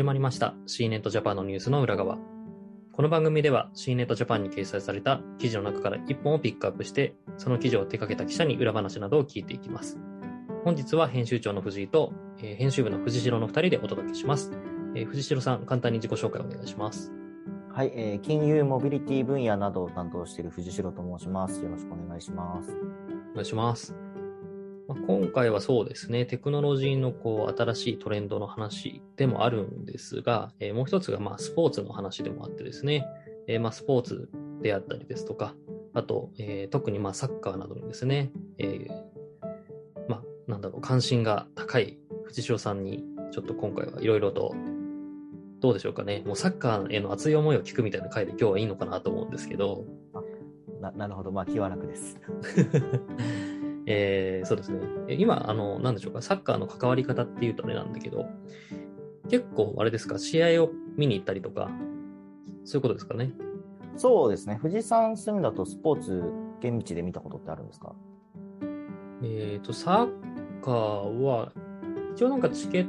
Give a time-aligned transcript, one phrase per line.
[0.00, 2.16] 始まりました C ネットジャパンのニュースの裏側。
[2.90, 9.98] この番組では C ネットジャパンに掲載された記事の中から1本をピックアップして、その記事を手掛けた記者に裏話などを聞いていきます。
[10.64, 14.52] 本日は編集長の藤井と、えー編集部の藤代の2人でお届けします。
[14.94, 17.12] えー藤代さん、簡単に自己紹介をお願いします。
[17.70, 21.62] はい、えー金融モビリティ分野などを担当している藤代と申します。
[21.62, 22.74] よろしくお願いします。
[23.32, 24.09] お願いします。
[24.90, 33.06] まあ、今回はそうですね、テクノロジーのこう新しいトレンドの話でもあるんですが、えーもう一つがまあスポーツの話でもあってですね、
[33.46, 34.28] えーまあスポーツ
[34.60, 35.54] であったりですとか、
[35.94, 38.88] あと、えー特にまあサッカーなどにですね、えー
[40.08, 44.56] まあなんだろう、関心が高い藤代さんに、ちょっと今回はいろいろと、
[45.60, 49.84] どうでしょうかね、もうサッカーへの熱い思いを聞くみたいな回で今日はいいのかなと思うんですけど、
[50.80, 52.18] ななるほど、まあ気は楽です。
[53.90, 54.80] えーそうですね。
[55.08, 58.26] え今、あの、なんでしょうか、サッカーの関わり方っていうとあれなんだけど、
[59.28, 61.70] 結構、あれですか、試合を見に行ったりとか、
[62.64, 63.32] そういうことですかね。
[63.96, 66.22] そうですね、藤井さん住んだとスポーツ
[66.60, 67.94] 現地で見たことってあるんですか？
[69.22, 71.52] えっ、と、サッカーは、
[72.14, 72.86] 一応なんかチケ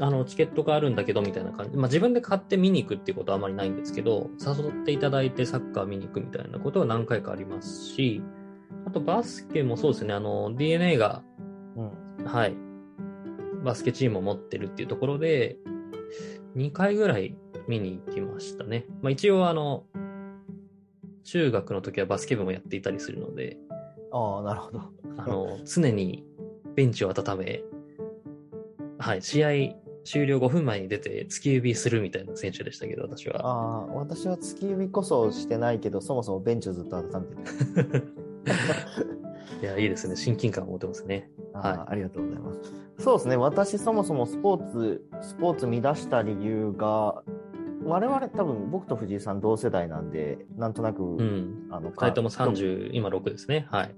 [0.00, 8.22] あのチケットがあるんだけどみたいな感じ、まあ、自分で買って見に行くっていうことはあまりないんですけど、誘っていただいてサッカー見に行くみたいなことは何回かありますし、
[8.86, 11.22] あとバスケもそうですね、あの、DNA が
[11.76, 12.24] うん。
[12.24, 12.56] はい。
[13.64, 15.56] バスケチームを持ってるっていうところで、
[16.56, 17.36] 2回ぐらい
[17.68, 18.86] 見に行きましたね。
[19.00, 19.84] まあ一応あの、
[21.24, 23.56] 中学の時はバスケ部もやっていたりするので、
[24.12, 24.80] ああ、なるほど。
[25.16, 26.24] あの、常に
[26.74, 27.62] ベンチを温め、
[28.98, 29.48] はい、試合
[30.04, 33.40] 終了5分前に出て突き指するみたいな選手でしたけど、私は。
[33.46, 38.11] ああ、私は月指こそしてないけど、そもそもベンチをずっと温めてる。
[39.62, 40.16] いや、いいですね。
[40.16, 41.30] 親近感を持てますね。
[41.54, 42.60] あはいーありがとうございます。
[42.98, 47.22] そうですね、私そもそもスポーツ、スポーツ見出した理由が、
[47.84, 51.66] 我々多分僕と藤井さん同世代なんで、なんとなく、うん。
[51.70, 53.66] あの、2人とも30、今6ですね。
[53.70, 53.82] はい。
[53.82, 53.94] はい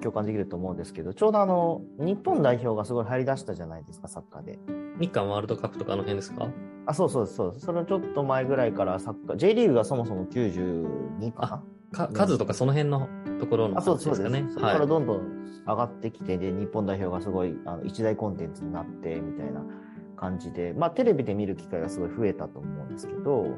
[0.00, 4.58] 共感できると思うんですけど、ちょうどあの、日本代表がすごい入り出したじゃないですか、サッカーで。
[4.98, 6.48] 日韓ワールドカップとかあの辺ですか？
[6.86, 7.66] あ、そうそうそうです。
[7.66, 11.62] そのちょっと前ぐらいからサッカー、J リーグがそもそも92かな？
[11.92, 13.08] か数とかその辺の
[13.40, 14.44] ところのあ、そう話そうですね。
[14.48, 14.78] そこかはい。
[14.78, 19.62] らどんどん上がってきて、で、日本代表がすごいあの一大コンテンツになって、みたいな
[20.16, 23.56] 感じで、まあ、テレビで見る機会がすごい増えたと思うんですけど、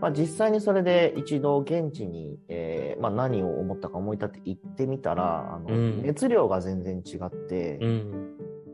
[0.00, 8.30] まあ、実際にそれで一度現地に、えーまあ、何を思ったか思い立って行ってみたら、あのうん熱量が全然違って、うん。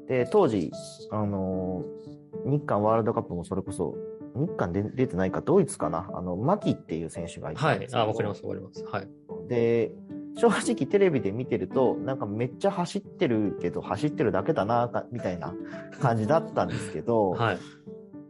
[0.06, 0.71] で、当時、
[1.11, 2.03] あのー
[2.44, 3.94] 日韓ワールドカップもそれこそ、
[4.34, 7.88] 日韓で出てないか、ドイツかな、あの、牧っていう選手がいたはい。
[7.93, 8.84] あ、わかります、わかります。
[8.84, 9.09] はい。
[9.48, 9.93] で、
[10.37, 15.54] 正直テレビで見てると、なんかめっちゃ走ってるけど、走ってるだけだな、かみたいな
[16.00, 17.59] 感じだったんですけど、 はい。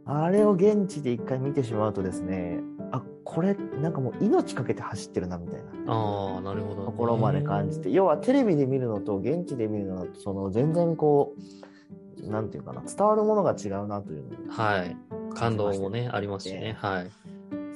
[0.05, 6.85] あれを現地で一回見てしまうとですね、あ、これ、なんかもう命かけて走ってるな、みたいなああ、なるほど、ね。
[6.87, 14.97] ところまで感じて、要はテレビで見るのと現地で見るのと、その全然こう、なんていうかな、伝わるものが違うなというのをはい。
[15.33, 16.77] 感動もね、ありますしね。
[16.79, 17.11] はい。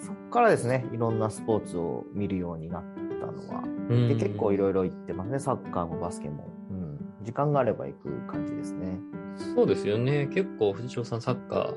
[0.02, 2.84] そこからですね、いろんなスポーツを見るようになっ
[3.20, 6.48] たのは、うんで結構いろいろ行ってますね、サッカーもバスケも。
[6.70, 9.00] うん、時間があれば行く感じですね。
[9.56, 10.28] そうですよね。
[10.28, 11.76] 結構、藤代さんサッカー、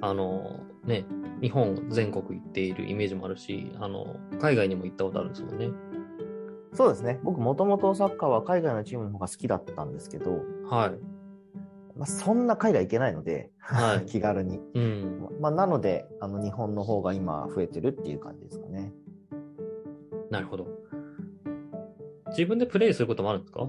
[0.00, 1.04] あの、ね、
[1.40, 5.70] 日本全国行っているイメージもあるし、あの、海外にも行ったことあるんですもんね。
[6.72, 11.17] そうですね、僕もともとサッカーは海外のチームの方が好きだったんですけど、はい。
[11.98, 14.60] まあ、そんな海外行けないので、はい 気軽に。
[14.74, 15.28] うん。
[15.40, 18.92] まあ、なので、あの日本の方が今増えてるっていう感じですかね。
[20.30, 20.66] なるほど。
[22.30, 23.68] 自分でプレイすることもあるんですか？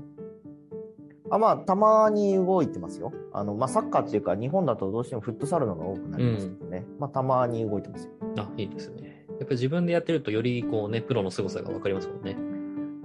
[1.32, 3.12] あまあ、たまに動いてますよ。
[3.34, 6.86] あのまあ、サッカーっていうか、日本だとどうしてもフットサルのが多くなりますけどね。
[7.00, 8.12] まあ、たまに動いてますよ。
[8.38, 9.26] あ、いいですね。
[9.30, 12.36] やっぱり自分でやってるとよりこうね、プロの凄さがわかりますもんね。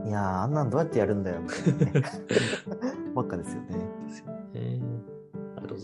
[0.07, 2.03] いやー、あんなんどうやってやるんだよ、みたいなね。
[3.15, 3.37] ばっか。
[3.37, 3.77] ですよね。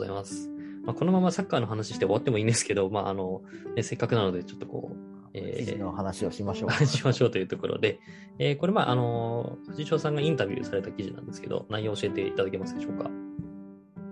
[0.01, 0.51] ございます。
[0.85, 3.43] まあ、このままサッカーの話して終わってもいいんですけど、まあ、あの、
[3.77, 4.97] ね、せっかくなので、ちょっとこう、
[5.33, 6.87] え記事の話をしましょう。
[6.87, 8.01] しましょうというところで、
[8.39, 13.11] えーこれ、まあ、あの、藤代さんがインタビューされた記事なんですけど、内容を教えていただけますでしょうか？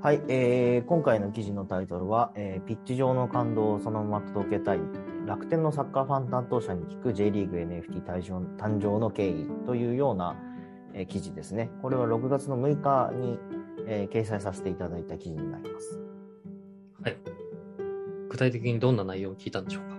[0.00, 4.80] はい、えー今回の記事のタイトルは、えーピッチ上の感動をそのまま届けたい
[5.26, 10.36] 楽天のサッカーファン担当者に聞く J リーグ NFT 誕生誕生の経緯というような、
[10.94, 11.70] えー記事ですね。
[11.82, 13.40] これは6月の6日に、
[13.88, 15.98] えー掲載させていただいた記事になります。
[17.02, 17.16] はい。
[18.28, 19.96] 具体的にどんな内容を聞いたんでしょうか？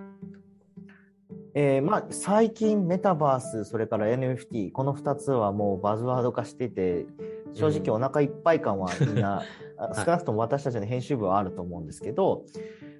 [1.52, 7.06] えーまあ、最近メタバース、それから NFT、この2つはもうバズワード化してて、
[7.54, 9.42] 正直お腹いっぱい感はみんな、
[9.76, 12.44] あい少なくとも私たちの編集部はあると思うんですけど、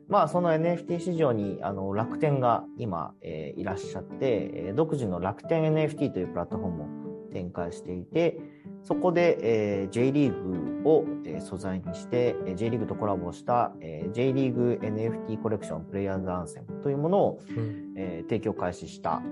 [0.08, 6.86] まあ、その NFT 市場にあの楽天が今、えーいらっしゃって、えー独自の楽天 NFT というプラットフォームを
[7.32, 8.40] 展開していて、
[8.82, 9.38] そこで、
[9.82, 17.92] えー J リーグを、えー素材にして、えー J リーグとコラボした、えー J リーグ NFT コレクションプレイヤーズアンセムというものを、うん。
[17.96, 19.22] えー提供開始した。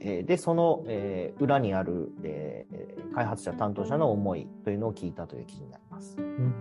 [0.00, 6.16] えーで、その、えー裏にある、えー開発者担当者の思いというのを聞いたという記事になります。
[6.18, 6.54] うん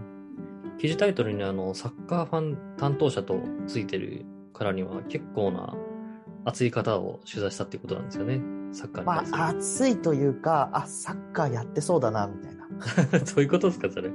[0.77, 5.75] 記事タイトルにあの、サッカーファン担当者とついてるからには結構な
[6.43, 8.41] 熱い方を取材したっていうことなんですよね。
[8.71, 12.67] サッカーにまあ、熱いというか、あ、サッカーやってそうだな、みたいな。
[13.19, 14.11] どういうことですか、それ。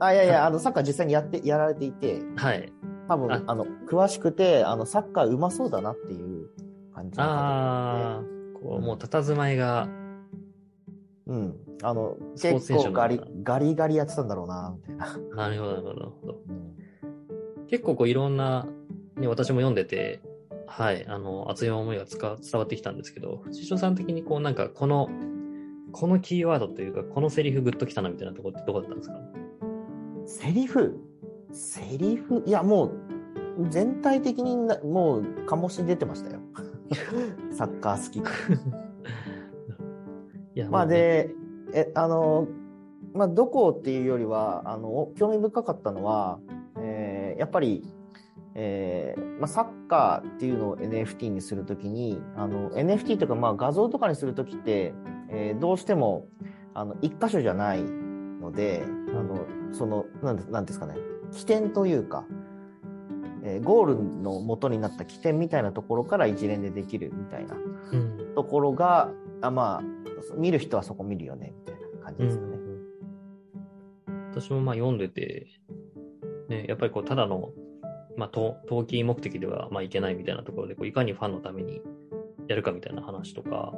[0.00, 2.72] あ、いやいや、 あの、サッカー実際にやって、やられていて、はい。
[3.08, 6.48] 多分、ああの、詳しくて、あの、サッカーうまそうだなっていう
[6.94, 9.88] 感じああ、こう、もう佇まいが、
[11.26, 11.56] うん。
[11.82, 15.18] あの、結構ガリ、ガリガリやってたんだろうな、みたいな。
[15.36, 16.42] なるほど、なるほど
[17.68, 18.66] 結構こういろんな、
[19.16, 20.20] ね、私も読んでて、
[20.74, 25.10] はい、あの、熱い思いがつか伝わってきたんですけど、藤代さん的にこうなんかこの、
[25.92, 29.16] このキーワードというか、このセリフグッときたなみたいなところってどこだったんですか？
[30.24, 30.98] セリフ？
[31.52, 32.42] セリフ？
[32.46, 36.40] いや、もう、全体的にな、もう、醸し出てましたよ。
[37.52, 38.18] サッカー好き。
[38.18, 38.22] い
[40.58, 41.34] や、まあで、
[41.74, 42.48] え、あの、
[43.12, 46.40] まあ、どこっていうよりは、あの、興味深かったのは、
[46.78, 47.82] えーやっぱり、
[48.54, 54.92] えーまあ、サッカーっていうのを NFT にするときに、あの、NFT とか、まあ、画像とかにするときって、
[55.30, 56.28] えーどうしても、
[56.74, 60.96] あの、一箇所じゃないので、あの、その、なんて、なんですかね、
[61.32, 62.26] 起点というか、
[63.42, 67.56] えーゴールの元になった起点みたいなところから一連でできるみたいな
[67.92, 68.34] うん。
[68.34, 69.10] ところが、
[69.40, 72.58] あまあ、見る人はそこ見るよね、みたいな感じですかね。
[74.30, 75.46] 私もまあ読んでて、
[76.48, 77.50] ね、やっぱりこう、ただの、
[78.16, 81.82] まあ、投機目的ではまあいけないみたいなところで、こういかにファンのために
[82.48, 83.72] やるかみたいな話とか、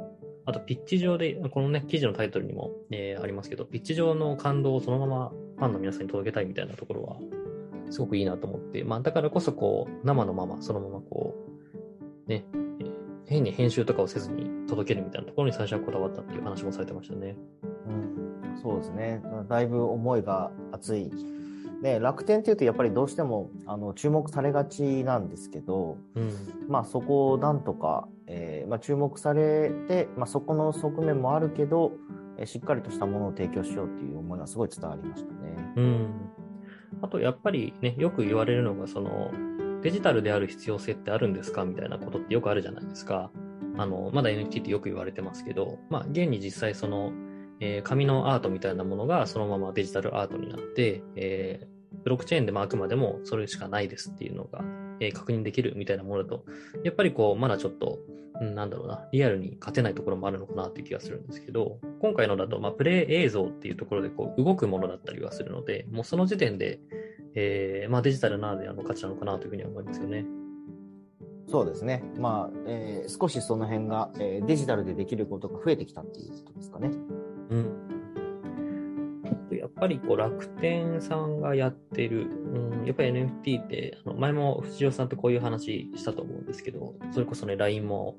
[0.45, 7.17] あとピッチ上で、このね、記事のタイトルにも、えーありますけど、ピッチ上の感動をそのままファンの皆さんに届けたいみたいなところは、
[7.89, 11.35] すごくいいなと思って、まあ、だからこそこう、生のまま、そのままこ
[12.27, 12.45] う、ね、
[13.27, 17.35] 変に編集とかをせずに届けるみたいなところに最初はこだわったっていう話もされてましたね。
[17.87, 19.21] うん、そうですね。
[19.49, 21.11] だいぶ思いが熱い。
[21.81, 26.31] ね、楽天っていうとやっぱりどうしてもあの注目されがちなんですけど、うん。
[26.67, 31.91] まあそこをなんとか、えーまあ、注目されて、まあ、そこの側面もあるけど、
[32.37, 35.73] えーしっかりとしたものを提供しようっていう思いがすごい伝わりましたね。
[35.77, 36.07] うん。
[37.01, 39.31] あと、やっぱりね、よく言われるのが、その、
[39.81, 41.63] デジタルである必要性ってあるんですか？
[41.63, 43.31] みたいなことってよくあるじゃないですか。
[43.77, 47.11] あの、まだ NFT ってよく言われてますけど、まあ、現に実際その、
[47.59, 54.63] えー紙のアートみたいなものがそのままデジタルアートになって、えーブロックチェーンでもあくまでもそれしかないですっていうのが、
[54.99, 56.45] えー確認できるみたいなものだと、
[56.83, 57.99] やっぱりこう、まだちょっと、
[58.41, 66.79] うんなんだろうな、リアルに勝てないところもあるのかなっていう気がするんですけど、今回のだと、まあ、プレイ映像っていうところでこう、動くものだったりはするので、もうその時点で、
[67.33, 70.25] えーまあ、デジタルならではの価値なのかなというふうには思いますよね。
[71.47, 72.03] そうですね。
[72.17, 76.91] まあ、えー少しその辺が、えーデジタルでできることが増えてきたっていうことですかね。
[77.49, 77.95] うん。
[79.51, 88.15] やっぱりこう楽天さんがやってる、うん、やっぱり NFT って、あの前も藤尾さんとこういう話したと思うんですけど、それこそね、LINE も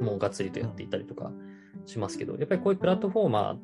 [0.00, 1.30] もうがっつりとやっていたりとか
[1.86, 3.58] しますけど、やっぱりこういうプラットフォーマ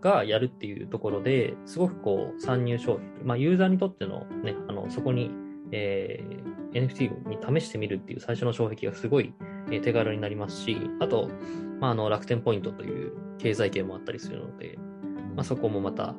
[0.00, 5.30] ーがやるっていうところで、すごくこう参入消費、まあユーザーにとってのね、あの、そこに、
[5.72, 9.32] えー NFT に試してみるっていう最初の障壁がすごい、
[9.70, 11.28] え手軽になりますし、あと、
[11.80, 14.78] まあ、あの楽天ポイントという経済圏もあったりするので、
[15.34, 16.14] まあ、そこもまた、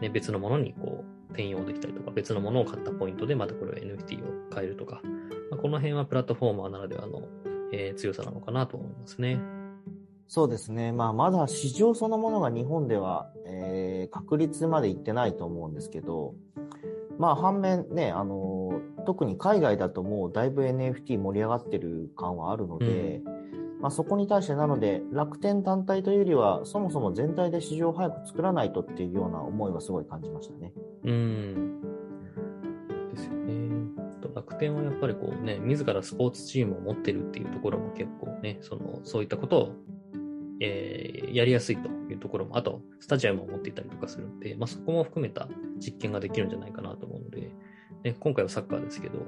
[0.00, 5.00] ね、別のものにこう転用できたりとか、別のものを買ったポイントでまたこれを NFT を変えるとか、
[5.50, 7.22] まあ、この辺はプラットフォーマーならではの、
[7.72, 9.38] えー強さなのかなと思いますね。
[10.28, 10.92] そうですね。
[10.92, 16.34] まあ、まだ市場そのものが日本では、えー確立までいってないと思うんですけど、
[17.18, 18.34] まあ、反面ね、あの
[19.00, 23.22] 特に海外だともうだいぶ NFT 盛り上がってる感はあるので、
[23.80, 30.72] まあ、そこに対してなので、楽天単体というよりは、そもそも全体で市場を早く作らないとっていうような思いはすごい感じましたね。
[31.04, 31.80] うん。
[33.14, 33.70] ですよね。
[34.34, 39.72] 楽天はやっぱりこうね、自らスポーツチームを持ってるっていうところも結構ね、その、そういったことを、
[40.60, 47.19] えーやりやすいというところも、あと、スタジアムを持っていたりとかするんで、まあ、そこも含めた実験ができるんじゃないかなと思う
[48.02, 49.18] ね、今回はサッカーですけど、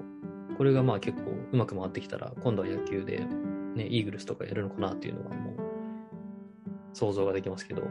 [0.57, 3.27] これがまあ結構うまく回ってきたら、今度は野球で、
[3.75, 5.55] ね、イーグルスとかやるのかなっていうのはもう、
[6.95, 7.83] 想像ができますけど、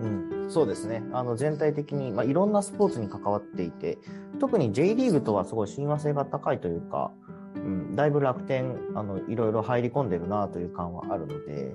[0.00, 1.02] うん、そうですね。
[1.12, 3.98] あの全体的に、まあ、いろんなスポーツに関わっていて、
[4.38, 7.12] 特に J リーグとはすごい親和性が高いというか、
[7.56, 11.74] うん、だいぶ楽天、あの、いろいろ入り込んでるなという感はあるので、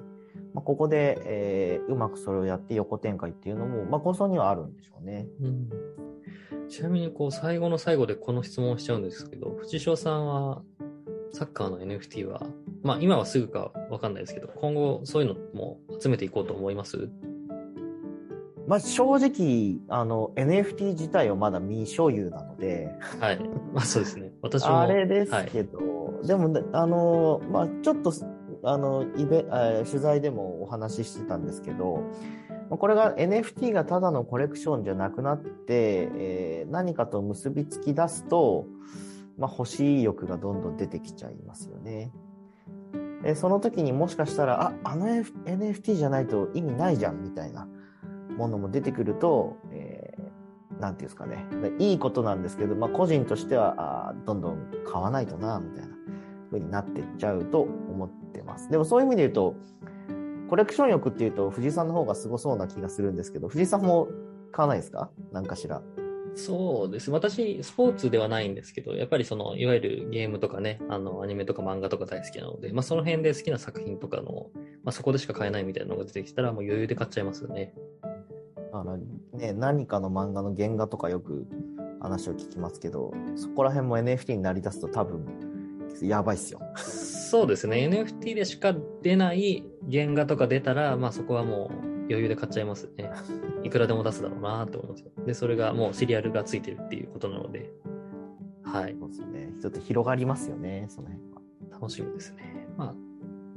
[0.54, 5.28] まあ、ここで、えーうまくそれをやって横展開っていうのも、まあ、構想にはあるんでしょうね。
[5.42, 6.04] うん
[6.69, 10.62] ちなみに、こう、最後の最後でこの質問をしちゃうんですけど、藤代さんは、
[11.31, 12.41] サッカーの NFT は、
[12.81, 17.10] まあ、今はすぐかわかんないですけど、今後、そういうのも集めていこうと思います？
[18.67, 23.39] まあ、正直、あの、NFT 自体はまだ未所有なので、はい。
[23.74, 24.31] まあ、そうですね。
[24.41, 24.81] 私も。
[24.81, 25.50] あれですはい。
[25.51, 25.79] けど、
[26.24, 28.12] でもね、あの、まあ、ちょっと、
[28.63, 38.65] あの、イベ、えー取材でもお話ししてたんですけど、まあこれが NFT がただのコレクションじゃなくなって、えー何かと結びつき出すと、
[39.38, 42.12] まあ、欲しい欲がどんどん出てきちゃいますよね。
[43.22, 47.67] でその時にもしかしたら、あ、あの F- NFT じゃないと意味ないじゃん、みたいな
[48.38, 50.25] ものも出てくると、えー
[50.79, 51.45] なんていうんですかね。
[51.79, 55.95] いいことなんですけど、まあ、個人としては、あどんどん買わないとな、みたいな
[56.51, 58.69] 風になってっちゃうと思ってます。
[58.69, 59.55] でもそういう意味で言うと、
[60.50, 64.08] コレクション欲っていうと、藤井さんの方がすごそうな気がするんですけど、藤井さんも
[64.52, 65.10] 買わないですか？
[65.32, 65.82] 何かしら。
[66.36, 67.12] そうです。
[67.12, 74.50] 私、スポーツではないんですけど、やっぱりその、いわゆるゲームとかね、あの、アニメとか漫画とか大好きなので、まあ、その辺で好きな作品とかの、
[74.84, 77.74] まあ、そこでしか買えないみたいなのが出てきたら、もう余裕で買っちゃいますよね。
[78.74, 78.98] あの
[79.34, 81.48] ね、何かの漫画の原画とかよく
[82.02, 85.45] 話を聞きますけど、そこら辺も NFT になりだすと多分、
[86.02, 86.60] やばいっすよ。
[86.75, 87.88] そうですね。
[87.90, 93.10] NFT でしか出ない原画とか出たら、まあそこはもう余裕で買っちゃいますね。
[93.64, 95.12] いくらでも出すだろうなと思いますよ。
[95.25, 97.72] で、それがもうシリアルがついてるっていうことなので、
[98.64, 98.96] はい。
[99.00, 99.54] そうですね。
[99.62, 101.42] ちょっと広がりますよね、その辺は。
[101.72, 102.68] 楽しみですね。
[102.78, 102.96] まあ、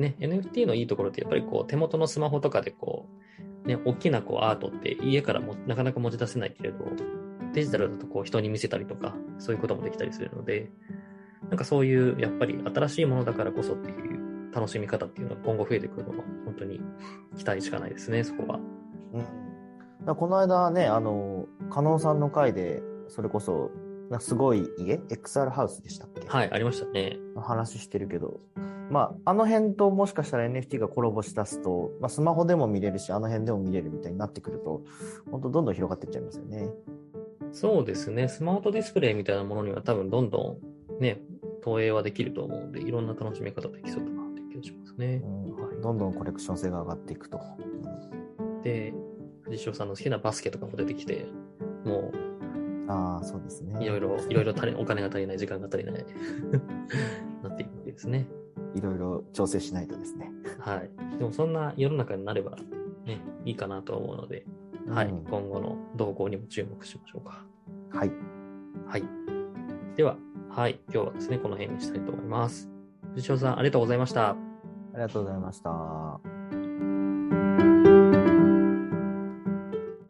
[0.00, 3.08] ね、NFT のいいところってやっぱりこう手元のスマホとかでこ
[3.64, 6.84] う、ね、大きなこうアートって家からもなかなか持ち出せないけれど、
[7.52, 10.70] デジタルだとこう人に見せたりとか、そういうこともできたりするので、
[11.48, 16.80] なんかそういうやっぱり新しいものだからこそっていう楽しみ方っていうのが今後増えてくるのは本当に
[17.36, 18.60] 期待しかないですね、そこは。
[20.06, 20.16] うん。
[20.16, 23.70] この間ね、あの、加納さんの回で、それこそ、
[24.20, 26.26] すごい家 ?XR ハウスでしたっけ？
[26.26, 27.18] はい、ありましたね。
[27.36, 28.40] 話してるけど、
[28.90, 34.82] まあ、あの辺ともしかしたら NFT がコラボしだすと、まあ、スマホでも見れるし、あの辺でも見れるみたいになってくると、
[35.30, 36.70] 本当どんどん広がっていっちゃいますよね。
[37.52, 40.58] そうですね、スマートディスプレイみたいなものには多分どんど
[40.98, 41.20] んね、
[41.68, 45.20] 投影はできると思うので、いろんな楽しみ方できそうだなっていう気がしますね。
[45.22, 47.40] うんはいどんどんコレクション性が上がっていくと。
[48.64, 48.92] で、
[49.42, 51.26] 藤代さんの好きなバスケとかも出てきて、
[51.84, 52.10] も
[52.88, 53.76] ああ、そうですね。
[53.78, 55.94] ういろいろ、いろいろ足りお金が足りない、時間が足りない、
[57.44, 58.26] なっていくわけですね。
[58.74, 60.32] いろいろ調整しないとですね。
[60.58, 60.90] はい。
[61.18, 62.56] でもそんな世の中になれば、
[63.04, 64.46] ね、いいかなと思うので、
[64.88, 67.44] はい、うん今後の動向にも注目しましょうか。
[67.90, 68.10] はい。
[68.86, 69.04] はい。
[69.96, 70.16] では、
[70.58, 72.68] はい、今日はですね、この辺にしたいと思います。
[73.14, 74.30] 藤代さん、ありがとうございました。
[74.30, 74.36] あ
[74.94, 76.37] りがとうございました。